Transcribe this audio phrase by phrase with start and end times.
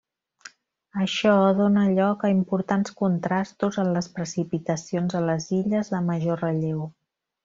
[1.03, 6.81] Això dóna lloc a importants contrastos en les precipitacions a les illes de major relleu.